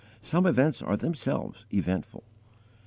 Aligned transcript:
Some 0.23 0.47
events 0.47 0.81
are 0.81 0.97
themselves 0.97 1.65
eventful. 1.71 2.23